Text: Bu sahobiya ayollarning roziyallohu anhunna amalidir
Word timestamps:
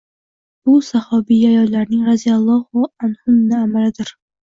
Bu 0.69 0.73
sahobiya 0.87 1.53
ayollarning 1.53 2.03
roziyallohu 2.09 2.91
anhunna 3.11 3.65
amalidir 3.71 4.17